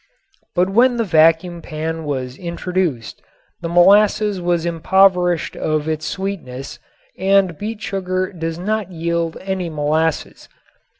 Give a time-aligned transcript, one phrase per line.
[0.55, 3.21] But when the vacuum pan was introduced
[3.61, 6.79] the molasses was impoverished of its sweetness
[7.19, 10.49] and beet sugar does not yield any molasses.